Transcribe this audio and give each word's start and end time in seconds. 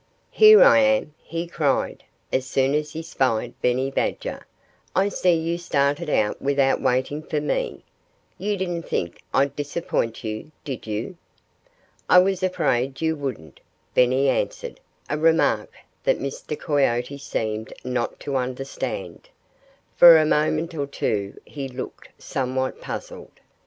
"Here 0.31 0.63
I 0.63 0.79
am!" 0.79 1.13
he 1.21 1.45
cried, 1.45 2.03
as 2.33 2.47
soon 2.47 2.73
as 2.73 2.93
he 2.93 3.03
spied 3.03 3.53
Benny 3.61 3.91
Badger. 3.91 4.47
"I 4.95 5.09
see 5.09 5.35
you 5.35 5.59
started 5.59 6.09
out 6.09 6.41
without 6.41 6.81
waiting 6.81 7.21
for 7.21 7.39
me. 7.39 7.83
You 8.39 8.57
didn't 8.57 8.87
think 8.89 9.21
I'd 9.31 9.55
disappoint 9.55 10.23
you, 10.23 10.49
did 10.63 10.87
you?" 10.87 11.17
"I 12.09 12.17
was 12.17 12.41
afraid 12.41 12.99
you 12.99 13.15
wouldn't," 13.15 13.59
Benny 13.93 14.27
answered 14.27 14.79
a 15.07 15.19
remark 15.19 15.69
that 16.03 16.17
Mr. 16.17 16.59
Coyote 16.59 17.19
seemed 17.19 17.71
not 17.83 18.19
to 18.21 18.37
understand. 18.37 19.29
For 19.95 20.17
a 20.17 20.25
moment 20.25 20.73
or 20.73 20.87
two 20.87 21.39
he 21.45 21.67
looked 21.67 22.09
somewhat 22.17 22.81
puzzled. 22.81 23.39